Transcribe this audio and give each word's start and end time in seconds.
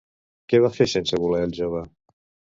Què 0.53 0.61
va 0.63 0.71
fer 0.77 0.87
sense 0.95 1.21
voler 1.25 1.43
el 1.51 1.55
jove? 1.61 1.85